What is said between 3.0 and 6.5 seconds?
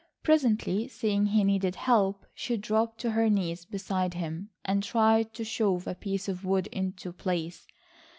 to her knees beside him and tried to shove a piece of